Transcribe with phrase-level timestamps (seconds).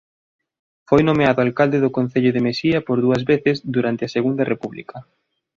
[0.89, 4.97] Foi nomeado alcalde do Concello de Mesía por dúas veces durante a Segunda República.